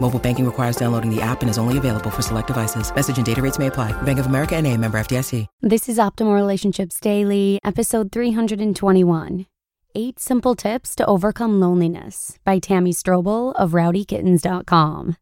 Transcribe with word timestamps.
Mobile 0.00 0.18
banking 0.18 0.46
requires 0.46 0.76
downloading 0.76 1.14
the 1.14 1.20
app 1.20 1.42
and 1.42 1.50
is 1.50 1.58
only 1.58 1.76
available 1.76 2.10
for 2.10 2.22
select 2.22 2.46
devices. 2.46 2.94
Message 2.94 3.18
and 3.18 3.26
data 3.26 3.42
rates 3.42 3.58
may 3.58 3.66
apply. 3.66 3.92
Bank 4.02 4.18
of 4.18 4.26
America 4.26 4.56
and 4.56 4.66
a 4.66 4.76
member 4.76 4.98
FDIC. 4.98 5.46
This 5.60 5.88
is 5.88 5.98
Optimal 5.98 6.34
Relationships 6.34 6.98
Daily, 6.98 7.58
episode 7.64 8.10
321. 8.10 9.46
Eight 9.94 10.20
Simple 10.20 10.54
Tips 10.54 10.94
to 10.96 11.06
Overcome 11.06 11.58
Loneliness 11.58 12.38
by 12.44 12.58
Tammy 12.58 12.92
Strobel 12.92 13.54
of 13.56 13.72
rowdykittens.com. 13.72 15.16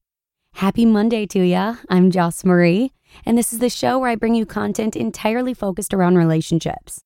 Happy 0.55 0.85
Monday 0.85 1.27
to 1.27 1.43
ya. 1.43 1.77
I'm 1.89 2.11
Joss 2.11 2.45
Marie, 2.45 2.93
and 3.25 3.39
this 3.39 3.53
is 3.53 3.61
the 3.61 3.71
show 3.71 3.99
where 3.99 4.11
I 4.11 4.17
bring 4.17 4.35
you 4.35 4.45
content 4.45 4.97
entirely 4.97 5.55
focused 5.55 5.95
around 5.95 6.17
relationships. 6.19 7.01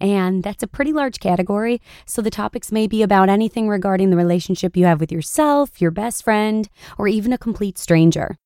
And 0.00 0.42
that's 0.42 0.62
a 0.62 0.66
pretty 0.68 0.92
large 0.92 1.20
category, 1.20 1.80
so 2.04 2.22
the 2.22 2.30
topics 2.30 2.70
may 2.70 2.86
be 2.86 3.02
about 3.02 3.28
anything 3.28 3.68
regarding 3.68 4.10
the 4.10 4.16
relationship 4.16 4.76
you 4.76 4.84
have 4.86 5.00
with 5.00 5.12
yourself, 5.12 5.80
your 5.80 5.90
best 5.90 6.22
friend, 6.22 6.68
or 6.98 7.08
even 7.08 7.32
a 7.32 7.38
complete 7.38 7.78
stranger. 7.78 8.36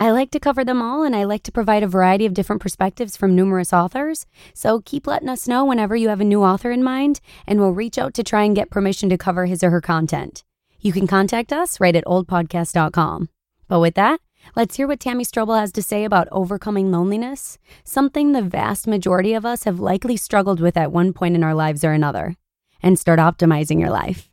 I 0.00 0.10
like 0.10 0.30
to 0.32 0.40
cover 0.40 0.64
them 0.64 0.82
all, 0.82 1.04
and 1.04 1.14
I 1.14 1.24
like 1.24 1.42
to 1.44 1.52
provide 1.52 1.82
a 1.82 1.86
variety 1.86 2.26
of 2.26 2.34
different 2.34 2.62
perspectives 2.62 3.16
from 3.16 3.36
numerous 3.36 3.72
authors. 3.72 4.26
So 4.54 4.80
keep 4.80 5.06
letting 5.06 5.28
us 5.28 5.46
know 5.46 5.64
whenever 5.64 5.94
you 5.94 6.08
have 6.08 6.20
a 6.20 6.24
new 6.24 6.42
author 6.42 6.70
in 6.70 6.82
mind, 6.82 7.20
and 7.46 7.60
we'll 7.60 7.72
reach 7.72 7.98
out 7.98 8.14
to 8.14 8.24
try 8.24 8.42
and 8.42 8.56
get 8.56 8.70
permission 8.70 9.08
to 9.10 9.18
cover 9.18 9.46
his 9.46 9.62
or 9.62 9.70
her 9.70 9.80
content. 9.80 10.42
You 10.80 10.92
can 10.92 11.06
contact 11.06 11.52
us 11.52 11.78
right 11.78 11.94
at 11.94 12.04
oldpodcast.com. 12.04 13.28
But 13.68 13.80
with 13.80 13.94
that, 13.94 14.20
let's 14.56 14.76
hear 14.76 14.86
what 14.86 15.00
Tammy 15.00 15.24
Strobel 15.24 15.58
has 15.58 15.72
to 15.72 15.82
say 15.82 16.04
about 16.04 16.28
overcoming 16.30 16.90
loneliness, 16.90 17.58
something 17.84 18.32
the 18.32 18.42
vast 18.42 18.86
majority 18.86 19.34
of 19.34 19.46
us 19.46 19.64
have 19.64 19.80
likely 19.80 20.16
struggled 20.16 20.60
with 20.60 20.76
at 20.76 20.92
one 20.92 21.12
point 21.12 21.34
in 21.34 21.44
our 21.44 21.54
lives 21.54 21.84
or 21.84 21.92
another, 21.92 22.36
and 22.82 22.98
start 22.98 23.18
optimizing 23.18 23.80
your 23.80 23.90
life. 23.90 24.30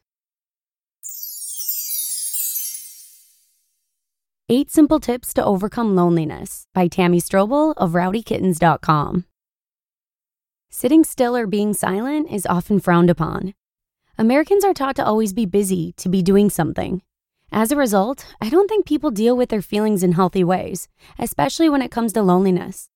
Eight 4.52 4.72
Simple 4.72 5.00
Tips 5.00 5.32
to 5.36 5.46
Overcome 5.46 5.96
Loneliness 5.96 6.66
by 6.74 6.88
Tammy 6.88 7.22
Strobel 7.22 7.76
of 7.78 7.92
rowdykittens.com. 7.92 9.26
Sitting 10.72 11.04
still 11.04 11.36
or 11.38 11.46
being 11.46 11.74
silent 11.74 12.32
is 12.32 12.48
often 12.48 12.80
frowned 12.80 13.12
upon. 13.12 13.54
Americans 14.18 14.66
are 14.66 14.74
taught 14.74 14.96
to 14.96 15.06
always 15.06 15.34
be 15.34 15.46
busy, 15.46 15.94
to 15.98 16.10
be 16.10 16.24
doing 16.24 16.50
something. 16.50 17.04
As 17.52 17.72
a 17.72 17.76
result, 17.76 18.28
I 18.40 18.50
don't 18.50 18.68
think 18.68 18.86
people 18.86 19.10
deal 19.10 19.36
with 19.36 19.50
their 19.50 19.62
feelings 19.62 20.04
in 20.04 20.12
healthy 20.12 20.44
ways, 20.44 20.88
especially 21.18 21.68
when 21.68 21.82
it 21.82 21.90
comes 21.90 22.14
to 22.14 22.22
loneliness. 22.22 22.90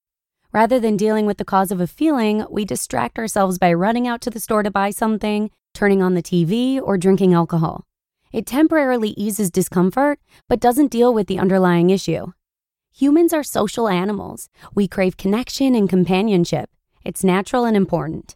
Rather 0.52 0.80
than 0.80 0.96
dealing 0.96 1.25
with 1.25 1.40
the 1.40 1.46
cause 1.46 1.72
of 1.72 1.81
a 1.81 1.88
feeling, 1.88 2.46
we 2.52 2.64
distract 2.64 3.18
ourselves 3.18 3.58
by 3.58 3.74
running 3.74 4.08
out 4.08 4.22
to 4.22 4.30
the 4.30 4.40
store 4.40 4.62
to 4.62 4.69
buy 4.69 4.91
something, 4.91 5.50
turning 5.74 6.03
on 6.03 6.14
the 6.14 6.22
TV, 6.22 6.80
or 6.80 7.00
drinking 7.00 7.34
alcohol. 7.34 7.86
It 8.31 8.46
temporarily 8.46 9.09
eases 9.18 9.50
discomfort, 9.50 10.19
but 10.47 10.59
doesn't 10.59 10.91
deal 10.91 11.12
with 11.16 11.25
the 11.25 11.40
underlying 11.40 11.90
issue. 11.90 12.34
Humans 12.94 13.34
are 13.34 13.44
social 13.44 13.88
animals. 13.88 14.50
We 14.75 14.88
crave 14.88 15.18
connection 15.18 15.74
and 15.74 15.90
companionship. 15.90 16.70
It's 17.03 17.24
natural 17.24 17.66
and 17.66 17.75
important. 17.75 18.35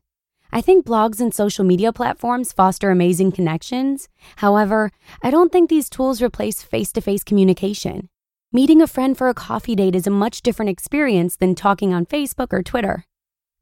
I 0.58 0.62
think 0.62 0.88
blogs 0.88 1.20
and 1.20 1.32
social 1.32 1.64
media 1.64 1.94
platforms 1.94 2.52
foster 2.52 2.90
amazing 2.90 3.32
connections. 3.32 4.10
However, 4.38 4.92
I 5.22 5.30
don't 5.30 5.52
think 5.52 5.70
these 5.70 5.88
tools 5.88 6.20
replace 6.20 6.64
face 6.64 6.92
to 6.94 7.02
face 7.02 7.24
communication. 7.24 8.10
Meeting 8.52 8.82
a 8.82 8.88
friend 8.88 9.16
for 9.16 9.30
a 9.30 9.36
coffee 9.36 9.76
date 9.76 9.94
is 9.94 10.08
a 10.08 10.20
much 10.24 10.42
different 10.42 10.72
experience 10.72 11.36
than 11.36 11.54
talking 11.54 11.94
on 11.94 12.08
Facebook 12.08 12.52
or 12.52 12.64
Twitter. 12.64 13.04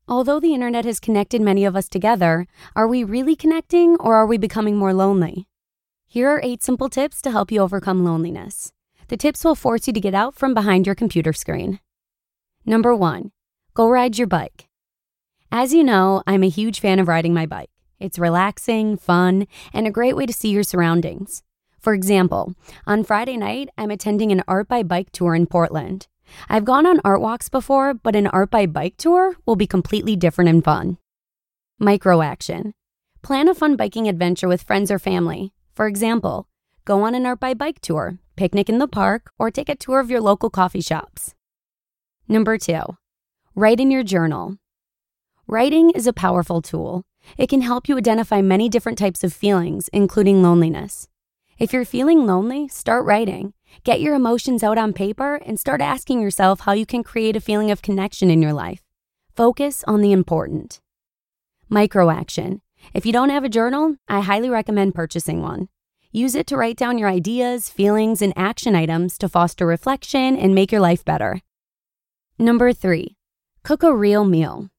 Although 0.07 0.39
the 0.39 0.53
internet 0.53 0.85
has 0.85 1.01
connected 1.01 1.41
many 1.41 1.65
of 1.65 1.75
us 1.75 1.89
together, 1.89 2.47
are 2.77 2.87
we 2.87 3.03
really 3.03 3.35
connecting 3.35 3.97
or 3.99 4.15
are 4.15 4.25
we 4.25 4.37
becoming 4.37 4.77
more 4.77 4.93
lonely? 4.93 5.49
Here 6.07 6.29
are 6.29 6.39
eight 6.45 6.63
simple 6.63 6.87
tips 6.87 7.21
to 7.23 7.31
help 7.31 7.51
you 7.51 7.59
overcome 7.59 8.05
loneliness. 8.05 8.71
The 9.09 9.17
tips 9.17 9.43
will 9.43 9.55
force 9.55 9.85
you 9.85 9.91
to 9.91 9.99
get 9.99 10.15
out 10.15 10.33
from 10.33 10.53
behind 10.53 10.85
your 10.85 10.95
computer 10.95 11.33
screen. 11.33 11.81
Number 12.65 12.95
one, 12.95 13.33
go 13.73 13.89
ride 13.89 14.17
your 14.17 14.27
bike. 14.27 14.69
As 15.57 15.73
you 15.73 15.85
know, 15.85 16.21
I'm 16.27 16.43
a 16.43 16.49
huge 16.49 16.81
fan 16.81 16.99
of 16.99 17.07
riding 17.07 17.33
my 17.33 17.45
bike. 17.45 17.69
It's 17.97 18.19
relaxing, 18.19 18.97
fun, 18.97 19.47
and 19.71 19.87
a 19.87 19.89
great 19.89 20.13
way 20.13 20.25
to 20.25 20.33
see 20.33 20.49
your 20.49 20.63
surroundings. 20.63 21.43
For 21.79 21.93
example, 21.93 22.55
on 22.85 23.05
Friday 23.05 23.37
night, 23.37 23.69
I'm 23.77 23.89
attending 23.89 24.33
an 24.33 24.43
art 24.49 24.67
by 24.67 24.83
bike 24.83 25.13
tour 25.13 25.33
in 25.33 25.45
Portland. 25.45 26.07
I've 26.49 26.65
gone 26.65 26.85
on 26.85 26.99
art 27.05 27.21
walks 27.21 27.47
before, 27.47 27.93
but 27.93 28.17
an 28.17 28.27
art 28.27 28.51
by 28.51 28.65
bike 28.65 28.97
tour 28.97 29.37
will 29.45 29.55
be 29.55 29.65
completely 29.65 30.17
different 30.17 30.49
and 30.49 30.61
fun. 30.61 30.97
Micro 31.79 32.21
action. 32.21 32.73
Plan 33.21 33.47
a 33.47 33.55
fun 33.55 33.77
biking 33.77 34.09
adventure 34.09 34.49
with 34.49 34.63
friends 34.63 34.91
or 34.91 34.99
family. 34.99 35.53
For 35.73 35.87
example, 35.87 36.49
go 36.83 37.03
on 37.03 37.15
an 37.15 37.25
art 37.25 37.39
by 37.39 37.53
bike 37.53 37.79
tour, 37.79 38.19
picnic 38.35 38.67
in 38.67 38.79
the 38.79 38.89
park, 38.89 39.31
or 39.39 39.49
take 39.51 39.69
a 39.69 39.75
tour 39.75 40.01
of 40.01 40.11
your 40.11 40.19
local 40.19 40.49
coffee 40.49 40.81
shops. 40.81 41.33
Number 42.27 42.57
two, 42.57 42.97
write 43.55 43.79
in 43.79 43.89
your 43.89 44.03
journal. 44.03 44.57
Writing 45.47 45.91
is 45.91 46.07
a 46.07 46.13
powerful 46.13 46.59
tool. 46.59 47.03
It 47.37 47.49
can 47.49 47.61
help 47.61 47.87
you 47.87 47.97
identify 47.97 48.41
many 48.41 48.67
different 48.67 48.97
types 48.97 49.23
of 49.23 49.31
feelings, 49.31 49.89
including 49.89 50.41
loneliness. 50.41 51.07
If 51.59 51.71
you're 51.71 51.85
feeling 51.85 52.25
lonely, 52.25 52.67
start 52.67 53.05
writing. 53.05 53.53
Get 53.83 54.01
your 54.01 54.15
emotions 54.15 54.63
out 54.63 54.79
on 54.79 54.91
paper 54.91 55.35
and 55.35 55.59
start 55.59 55.81
asking 55.81 56.19
yourself 56.19 56.61
how 56.61 56.71
you 56.71 56.87
can 56.87 57.03
create 57.03 57.35
a 57.35 57.39
feeling 57.39 57.69
of 57.69 57.83
connection 57.83 58.31
in 58.31 58.41
your 58.41 58.53
life. 58.53 58.81
Focus 59.35 59.83
on 59.85 60.01
the 60.01 60.11
important. 60.11 60.81
Micro 61.69 62.09
action. 62.09 62.63
If 62.95 63.05
you 63.05 63.13
don't 63.13 63.29
have 63.29 63.43
a 63.43 63.49
journal, 63.49 63.97
I 64.07 64.21
highly 64.21 64.49
recommend 64.49 64.95
purchasing 64.95 65.43
one. 65.43 65.69
Use 66.11 66.33
it 66.33 66.47
to 66.47 66.57
write 66.57 66.77
down 66.77 66.97
your 66.97 67.09
ideas, 67.09 67.69
feelings, 67.69 68.23
and 68.23 68.33
action 68.35 68.75
items 68.75 69.15
to 69.19 69.29
foster 69.29 69.67
reflection 69.67 70.35
and 70.35 70.55
make 70.55 70.71
your 70.71 70.81
life 70.81 71.05
better. 71.05 71.41
Number 72.39 72.73
three, 72.73 73.15
cook 73.61 73.83
a 73.83 73.93
real 73.93 74.25
meal. 74.25 74.71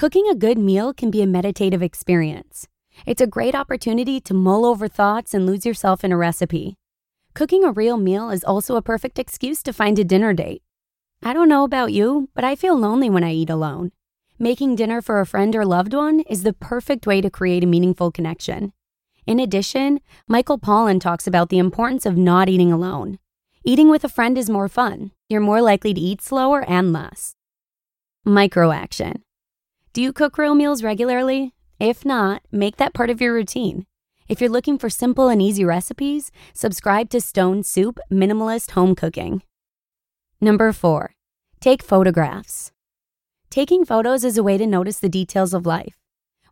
Cooking 0.00 0.30
a 0.30 0.34
good 0.34 0.56
meal 0.56 0.94
can 0.94 1.10
be 1.10 1.20
a 1.20 1.26
meditative 1.26 1.82
experience. 1.82 2.66
It's 3.04 3.20
a 3.20 3.26
great 3.26 3.54
opportunity 3.54 4.18
to 4.22 4.32
mull 4.32 4.64
over 4.64 4.88
thoughts 4.88 5.34
and 5.34 5.44
lose 5.44 5.66
yourself 5.66 6.02
in 6.02 6.10
a 6.10 6.16
recipe. 6.16 6.78
Cooking 7.34 7.64
a 7.64 7.70
real 7.70 7.98
meal 7.98 8.30
is 8.30 8.42
also 8.42 8.76
a 8.76 8.80
perfect 8.80 9.18
excuse 9.18 9.62
to 9.62 9.74
find 9.74 9.98
a 9.98 10.04
dinner 10.04 10.32
date. 10.32 10.62
I 11.22 11.34
don't 11.34 11.50
know 11.50 11.64
about 11.64 11.92
you, 11.92 12.30
but 12.34 12.44
I 12.44 12.56
feel 12.56 12.78
lonely 12.78 13.10
when 13.10 13.24
I 13.24 13.34
eat 13.34 13.50
alone. 13.50 13.92
Making 14.38 14.74
dinner 14.74 15.02
for 15.02 15.20
a 15.20 15.26
friend 15.26 15.54
or 15.54 15.66
loved 15.66 15.92
one 15.92 16.20
is 16.20 16.44
the 16.44 16.54
perfect 16.54 17.06
way 17.06 17.20
to 17.20 17.28
create 17.28 17.62
a 17.62 17.66
meaningful 17.66 18.10
connection. 18.10 18.72
In 19.26 19.38
addition, 19.38 20.00
Michael 20.26 20.58
Pollan 20.58 20.98
talks 20.98 21.26
about 21.26 21.50
the 21.50 21.58
importance 21.58 22.06
of 22.06 22.16
not 22.16 22.48
eating 22.48 22.72
alone. 22.72 23.18
Eating 23.66 23.90
with 23.90 24.02
a 24.02 24.08
friend 24.08 24.38
is 24.38 24.48
more 24.48 24.66
fun. 24.66 25.10
You're 25.28 25.42
more 25.42 25.60
likely 25.60 25.92
to 25.92 26.00
eat 26.00 26.22
slower 26.22 26.64
and 26.66 26.90
less. 26.90 27.34
Micro 28.24 28.72
action. 28.72 29.24
Do 29.92 30.00
you 30.00 30.12
cook 30.12 30.38
real 30.38 30.54
meals 30.54 30.84
regularly? 30.84 31.52
If 31.80 32.04
not, 32.04 32.42
make 32.52 32.76
that 32.76 32.94
part 32.94 33.10
of 33.10 33.20
your 33.20 33.34
routine. 33.34 33.86
If 34.28 34.40
you're 34.40 34.48
looking 34.48 34.78
for 34.78 34.88
simple 34.88 35.28
and 35.28 35.42
easy 35.42 35.64
recipes, 35.64 36.30
subscribe 36.54 37.10
to 37.10 37.20
Stone 37.20 37.64
Soup 37.64 37.98
Minimalist 38.08 38.70
Home 38.72 38.94
Cooking. 38.94 39.42
Number 40.40 40.72
four, 40.72 41.14
take 41.58 41.82
photographs. 41.82 42.70
Taking 43.50 43.84
photos 43.84 44.22
is 44.22 44.38
a 44.38 44.44
way 44.44 44.56
to 44.58 44.66
notice 44.66 45.00
the 45.00 45.08
details 45.08 45.52
of 45.52 45.66
life. 45.66 45.96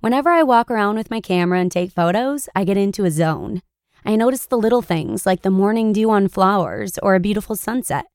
Whenever 0.01 0.31
I 0.31 0.43
walk 0.43 0.69
around 0.69 0.97
with 0.97 1.09
my 1.09 1.21
camera 1.21 1.61
and 1.61 1.71
take 1.71 1.93
photos, 1.93 2.49
I 2.57 2.65
get 2.65 2.77
into 2.77 3.05
a 3.05 3.11
zone. 3.13 3.63
I 4.05 4.17
notice 4.17 4.47
the 4.47 4.59
little 4.59 4.83
things 4.83 5.27
like 5.27 5.43
the 5.43 5.51
morning 5.51 5.93
dew 5.93 6.11
on 6.11 6.27
flowers 6.27 6.99
or 7.05 7.15
a 7.15 7.21
beautiful 7.21 7.55
sunset. 7.55 8.07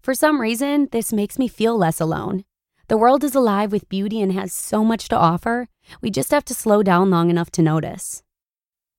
For 0.00 0.14
some 0.14 0.40
reason, 0.40 0.88
this 0.92 1.12
makes 1.12 1.38
me 1.38 1.46
feel 1.46 1.76
less 1.76 2.00
alone. 2.00 2.44
The 2.92 2.98
world 2.98 3.24
is 3.24 3.34
alive 3.34 3.72
with 3.72 3.88
beauty 3.88 4.20
and 4.20 4.34
has 4.34 4.52
so 4.52 4.84
much 4.84 5.08
to 5.08 5.16
offer. 5.16 5.66
We 6.02 6.10
just 6.10 6.30
have 6.30 6.44
to 6.44 6.52
slow 6.52 6.82
down 6.82 7.08
long 7.08 7.30
enough 7.30 7.50
to 7.52 7.62
notice. 7.62 8.22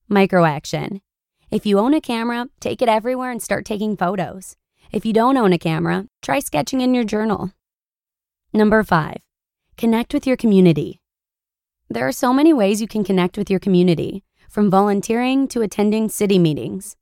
Micro 0.10 0.46
action. 0.46 1.04
If 1.52 1.68
you 1.68 1.78
own 1.78 1.94
a 1.94 2.02
camera, 2.02 2.48
take 2.60 2.82
it 2.82 2.90
everywhere 2.90 3.30
and 3.30 3.40
start 3.40 3.66
taking 3.66 3.96
photos. 3.96 4.56
If 4.92 5.06
you 5.06 5.14
don't 5.14 5.38
own 5.38 5.54
a 5.54 5.60
camera, 5.60 6.08
try 6.24 6.40
sketching 6.40 6.82
in 6.82 6.96
your 6.96 7.04
journal. 7.04 7.52
Number 8.52 8.82
five, 8.82 9.18
connect 9.78 10.12
with 10.12 10.26
your 10.26 10.38
community. 10.38 11.00
There 11.88 12.08
are 12.08 12.12
so 12.12 12.34
many 12.34 12.52
ways 12.52 12.82
you 12.82 12.88
can 12.88 13.04
connect 13.04 13.38
with 13.38 13.52
your 13.52 13.60
community, 13.60 14.24
from 14.50 14.72
volunteering 14.72 15.48
to 15.50 15.62
attending 15.62 16.10
city 16.10 16.40
meetings. 16.40 16.96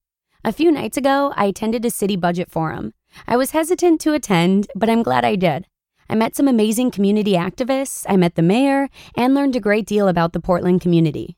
A 0.43 0.51
few 0.51 0.69
nights 0.69 0.97
ago, 0.97 1.31
I 1.37 1.45
attended 1.45 1.85
a 1.85 1.89
city 1.89 2.17
budget 2.17 2.51
forum. 2.51 2.93
I 3.25 3.37
was 3.37 3.51
hesitant 3.51 4.01
to 4.01 4.11
attend, 4.11 4.67
but 4.75 4.89
I'm 4.89 5.03
glad 5.03 5.23
I 5.23 5.37
did. 5.37 5.67
I 6.11 6.15
met 6.15 6.35
some 6.35 6.49
amazing 6.49 6.91
community 6.91 7.35
activists, 7.35 8.05
I 8.09 8.17
met 8.17 8.35
the 8.35 8.41
mayor, 8.41 8.89
and 9.15 9.33
learned 9.33 9.55
a 9.55 9.61
great 9.61 9.85
deal 9.85 10.09
about 10.09 10.33
the 10.33 10.41
Portland 10.41 10.81
community. 10.81 11.37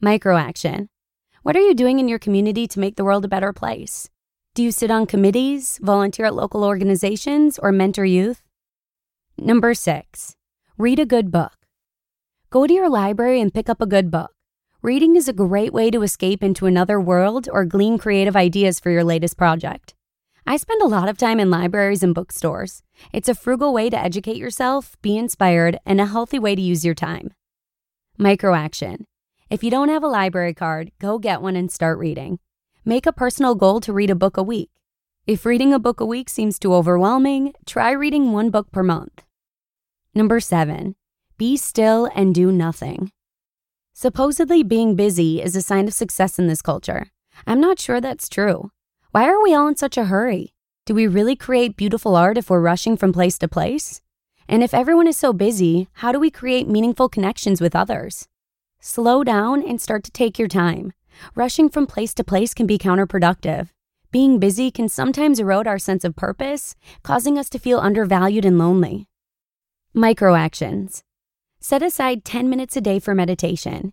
Micro 0.00 0.36
action. 0.36 0.88
What 1.44 1.54
are 1.54 1.60
you 1.60 1.72
doing 1.72 2.00
in 2.00 2.08
your 2.08 2.18
community 2.18 2.66
to 2.66 2.80
make 2.80 2.96
the 2.96 3.04
world 3.04 3.24
a 3.24 3.28
better 3.28 3.52
place? 3.52 4.10
Do 4.56 4.64
you 4.64 4.72
sit 4.72 4.90
on 4.90 5.06
committees, 5.06 5.78
volunteer 5.80 6.26
at 6.26 6.34
local 6.34 6.64
organizations, 6.64 7.60
or 7.60 7.70
mentor 7.70 8.04
youth? 8.04 8.42
Number 9.38 9.72
six, 9.72 10.34
read 10.76 10.98
a 10.98 11.06
good 11.06 11.30
book. 11.30 11.54
Go 12.50 12.66
to 12.66 12.74
your 12.74 12.88
library 12.88 13.40
and 13.40 13.54
pick 13.54 13.68
up 13.68 13.80
a 13.80 13.86
good 13.86 14.10
book. 14.10 14.32
Reading 14.82 15.14
is 15.14 15.28
a 15.28 15.32
great 15.32 15.72
way 15.72 15.92
to 15.92 16.02
escape 16.02 16.42
into 16.42 16.66
another 16.66 17.00
world 17.00 17.48
or 17.52 17.64
glean 17.64 17.98
creative 17.98 18.34
ideas 18.34 18.80
for 18.80 18.90
your 18.90 19.04
latest 19.04 19.36
project. 19.36 19.94
I 20.46 20.56
spend 20.56 20.82
a 20.82 20.88
lot 20.88 21.08
of 21.08 21.16
time 21.16 21.38
in 21.38 21.50
libraries 21.50 22.02
and 22.02 22.14
bookstores. 22.14 22.82
It's 23.12 23.28
a 23.28 23.34
frugal 23.34 23.72
way 23.72 23.88
to 23.90 23.98
educate 23.98 24.36
yourself, 24.36 24.96
be 25.00 25.16
inspired, 25.16 25.78
and 25.86 26.00
a 26.00 26.06
healthy 26.06 26.38
way 26.38 26.54
to 26.56 26.60
use 26.60 26.84
your 26.84 26.94
time. 26.94 27.32
Micro 28.18 28.54
action. 28.54 29.06
If 29.50 29.62
you 29.62 29.70
don't 29.70 29.88
have 29.88 30.02
a 30.02 30.08
library 30.08 30.54
card, 30.54 30.90
go 30.98 31.18
get 31.18 31.42
one 31.42 31.54
and 31.54 31.70
start 31.70 31.98
reading. 31.98 32.40
Make 32.84 33.06
a 33.06 33.12
personal 33.12 33.54
goal 33.54 33.80
to 33.80 33.92
read 33.92 34.10
a 34.10 34.16
book 34.16 34.36
a 34.36 34.42
week. 34.42 34.70
If 35.26 35.46
reading 35.46 35.72
a 35.72 35.78
book 35.78 36.00
a 36.00 36.06
week 36.06 36.28
seems 36.28 36.58
too 36.58 36.74
overwhelming, 36.74 37.52
try 37.64 37.92
reading 37.92 38.32
one 38.32 38.50
book 38.50 38.72
per 38.72 38.82
month. 38.82 39.22
Number 40.14 40.40
seven, 40.40 40.96
be 41.38 41.56
still 41.56 42.10
and 42.16 42.34
do 42.34 42.50
nothing. 42.50 43.12
Supposedly, 43.94 44.64
being 44.64 44.96
busy 44.96 45.40
is 45.40 45.54
a 45.54 45.62
sign 45.62 45.86
of 45.86 45.94
success 45.94 46.38
in 46.38 46.48
this 46.48 46.62
culture. 46.62 47.06
I'm 47.46 47.60
not 47.60 47.78
sure 47.78 48.00
that's 48.00 48.28
true. 48.28 48.70
Why 49.12 49.28
are 49.28 49.42
we 49.42 49.52
all 49.52 49.68
in 49.68 49.76
such 49.76 49.98
a 49.98 50.06
hurry? 50.06 50.54
Do 50.86 50.94
we 50.94 51.06
really 51.06 51.36
create 51.36 51.76
beautiful 51.76 52.16
art 52.16 52.38
if 52.38 52.48
we're 52.48 52.62
rushing 52.62 52.96
from 52.96 53.12
place 53.12 53.36
to 53.40 53.46
place? 53.46 54.00
And 54.48 54.62
if 54.62 54.72
everyone 54.72 55.06
is 55.06 55.18
so 55.18 55.34
busy, 55.34 55.88
how 55.96 56.12
do 56.12 56.18
we 56.18 56.30
create 56.30 56.66
meaningful 56.66 57.10
connections 57.10 57.60
with 57.60 57.76
others? 57.76 58.26
Slow 58.80 59.22
down 59.22 59.62
and 59.62 59.78
start 59.78 60.02
to 60.04 60.10
take 60.10 60.38
your 60.38 60.48
time. 60.48 60.94
Rushing 61.34 61.68
from 61.68 61.86
place 61.86 62.14
to 62.14 62.24
place 62.24 62.54
can 62.54 62.66
be 62.66 62.78
counterproductive. 62.78 63.68
Being 64.10 64.38
busy 64.38 64.70
can 64.70 64.88
sometimes 64.88 65.38
erode 65.38 65.66
our 65.66 65.78
sense 65.78 66.04
of 66.04 66.16
purpose, 66.16 66.74
causing 67.02 67.38
us 67.38 67.50
to 67.50 67.58
feel 67.58 67.80
undervalued 67.80 68.46
and 68.46 68.56
lonely. 68.56 69.08
Micro 69.92 70.34
actions. 70.34 71.04
Set 71.60 71.82
aside 71.82 72.24
10 72.24 72.48
minutes 72.48 72.78
a 72.78 72.80
day 72.80 72.98
for 72.98 73.14
meditation. 73.14 73.92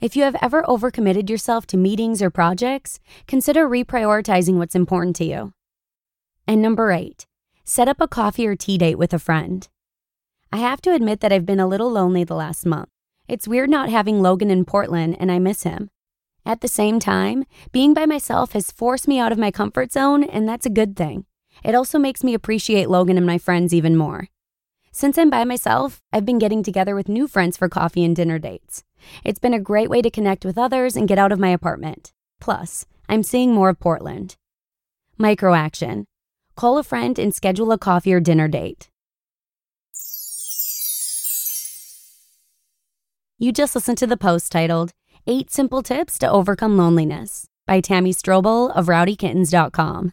If 0.00 0.16
you 0.16 0.22
have 0.22 0.36
ever 0.40 0.62
overcommitted 0.62 1.28
yourself 1.28 1.66
to 1.66 1.76
meetings 1.76 2.22
or 2.22 2.30
projects, 2.30 3.00
consider 3.26 3.68
reprioritizing 3.68 4.54
what's 4.54 4.74
important 4.74 5.14
to 5.16 5.26
you. 5.26 5.52
And 6.46 6.62
number 6.62 6.90
eight, 6.90 7.26
set 7.64 7.86
up 7.86 8.00
a 8.00 8.08
coffee 8.08 8.46
or 8.46 8.56
tea 8.56 8.78
date 8.78 8.94
with 8.96 9.12
a 9.12 9.18
friend. 9.18 9.68
I 10.50 10.56
have 10.56 10.80
to 10.82 10.94
admit 10.94 11.20
that 11.20 11.34
I've 11.34 11.44
been 11.44 11.60
a 11.60 11.66
little 11.66 11.90
lonely 11.90 12.24
the 12.24 12.34
last 12.34 12.64
month. 12.64 12.88
It's 13.28 13.46
weird 13.46 13.68
not 13.68 13.90
having 13.90 14.22
Logan 14.22 14.50
in 14.50 14.64
Portland, 14.64 15.18
and 15.20 15.30
I 15.30 15.38
miss 15.38 15.64
him. 15.64 15.90
At 16.46 16.62
the 16.62 16.68
same 16.68 16.98
time, 16.98 17.44
being 17.70 17.92
by 17.92 18.06
myself 18.06 18.52
has 18.52 18.72
forced 18.72 19.06
me 19.06 19.18
out 19.18 19.32
of 19.32 19.38
my 19.38 19.50
comfort 19.50 19.92
zone, 19.92 20.24
and 20.24 20.48
that's 20.48 20.64
a 20.64 20.70
good 20.70 20.96
thing. 20.96 21.26
It 21.62 21.74
also 21.74 21.98
makes 21.98 22.24
me 22.24 22.32
appreciate 22.32 22.88
Logan 22.88 23.18
and 23.18 23.26
my 23.26 23.36
friends 23.36 23.74
even 23.74 23.96
more. 23.96 24.28
Since 24.92 25.18
I'm 25.18 25.30
by 25.30 25.44
myself, 25.44 26.02
I've 26.12 26.26
been 26.26 26.38
getting 26.38 26.62
together 26.62 26.96
with 26.96 27.08
new 27.08 27.28
friends 27.28 27.56
for 27.56 27.68
coffee 27.68 28.04
and 28.04 28.14
dinner 28.14 28.38
dates. 28.38 28.82
It's 29.24 29.38
been 29.38 29.54
a 29.54 29.60
great 29.60 29.88
way 29.88 30.02
to 30.02 30.10
connect 30.10 30.44
with 30.44 30.58
others 30.58 30.96
and 30.96 31.06
get 31.06 31.18
out 31.18 31.30
of 31.30 31.38
my 31.38 31.50
apartment. 31.50 32.12
Plus, 32.40 32.86
I'm 33.08 33.22
seeing 33.22 33.54
more 33.54 33.68
of 33.68 33.78
Portland. 33.78 34.36
Micro 35.16 35.54
action 35.54 36.06
call 36.56 36.76
a 36.76 36.82
friend 36.82 37.18
and 37.18 37.34
schedule 37.34 37.72
a 37.72 37.78
coffee 37.78 38.12
or 38.12 38.20
dinner 38.20 38.48
date. 38.48 38.90
You 43.38 43.52
just 43.52 43.74
listened 43.74 43.96
to 43.98 44.06
the 44.06 44.18
post 44.18 44.52
titled 44.52 44.92
Eight 45.26 45.50
Simple 45.50 45.82
Tips 45.82 46.18
to 46.18 46.30
Overcome 46.30 46.76
Loneliness 46.76 47.46
by 47.66 47.80
Tammy 47.80 48.12
Strobel 48.12 48.70
of 48.76 48.86
rowdykittens.com. 48.86 50.12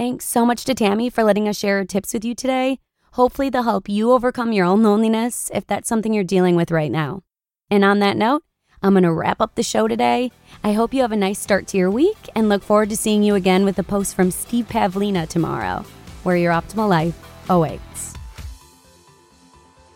Thanks 0.00 0.24
so 0.24 0.46
much 0.46 0.64
to 0.64 0.74
Tammy 0.74 1.10
for 1.10 1.22
letting 1.22 1.46
us 1.46 1.58
share 1.58 1.76
her 1.76 1.84
tips 1.84 2.14
with 2.14 2.24
you 2.24 2.34
today. 2.34 2.78
Hopefully, 3.12 3.50
they'll 3.50 3.64
help 3.64 3.86
you 3.86 4.12
overcome 4.12 4.50
your 4.50 4.64
own 4.64 4.82
loneliness 4.82 5.50
if 5.52 5.66
that's 5.66 5.90
something 5.90 6.14
you're 6.14 6.24
dealing 6.24 6.56
with 6.56 6.70
right 6.70 6.90
now. 6.90 7.20
And 7.70 7.84
on 7.84 7.98
that 7.98 8.16
note, 8.16 8.42
I'm 8.82 8.94
going 8.94 9.02
to 9.02 9.12
wrap 9.12 9.42
up 9.42 9.56
the 9.56 9.62
show 9.62 9.88
today. 9.88 10.32
I 10.64 10.72
hope 10.72 10.94
you 10.94 11.02
have 11.02 11.12
a 11.12 11.16
nice 11.16 11.38
start 11.38 11.66
to 11.66 11.76
your 11.76 11.90
week 11.90 12.30
and 12.34 12.48
look 12.48 12.62
forward 12.62 12.88
to 12.88 12.96
seeing 12.96 13.22
you 13.22 13.34
again 13.34 13.66
with 13.66 13.78
a 13.78 13.82
post 13.82 14.16
from 14.16 14.30
Steve 14.30 14.68
Pavlina 14.68 15.28
tomorrow, 15.28 15.84
where 16.22 16.38
your 16.38 16.54
optimal 16.54 16.88
life 16.88 17.22
awaits. 17.50 18.14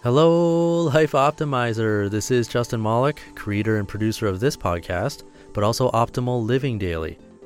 Hello, 0.02 0.82
Life 0.82 1.12
Optimizer. 1.12 2.10
This 2.10 2.30
is 2.30 2.46
Justin 2.46 2.82
Malik, 2.82 3.22
creator 3.34 3.78
and 3.78 3.88
producer 3.88 4.26
of 4.26 4.38
this 4.38 4.54
podcast, 4.54 5.22
but 5.54 5.64
also 5.64 5.90
Optimal 5.92 6.44
Living 6.44 6.76
Daily 6.78 7.18